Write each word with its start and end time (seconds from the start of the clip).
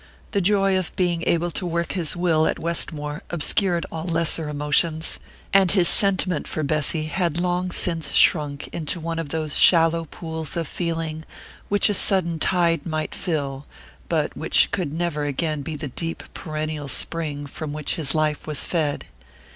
The 0.31 0.41
joy 0.41 0.79
of 0.79 0.95
being 0.95 1.21
able 1.27 1.51
to 1.51 1.63
work 1.63 1.91
his 1.91 2.15
will 2.15 2.47
at 2.47 2.57
Westmore 2.57 3.21
obscured 3.29 3.85
all 3.91 4.05
lesser 4.05 4.49
emotions; 4.49 5.19
and 5.53 5.69
his 5.69 5.87
sentiment 5.87 6.47
for 6.47 6.63
Bessy 6.63 7.03
had 7.03 7.37
long 7.39 7.69
since 7.69 8.13
shrunk 8.13 8.67
into 8.69 8.99
one 8.99 9.19
of 9.19 9.29
those 9.29 9.59
shallow 9.59 10.05
pools 10.05 10.57
of 10.57 10.67
feeling 10.67 11.23
which 11.69 11.87
a 11.87 11.93
sudden 11.93 12.39
tide 12.39 12.83
might 12.83 13.13
fill, 13.13 13.67
but 14.09 14.35
which 14.35 14.71
could 14.71 14.91
never 14.91 15.25
again 15.25 15.61
be 15.61 15.75
the 15.75 15.89
deep 15.89 16.23
perennial 16.33 16.87
spring 16.87 17.45
from 17.45 17.71
which 17.71 17.93
his 17.93 18.15
life 18.15 18.47
was 18.47 18.65
fed. 18.65 19.05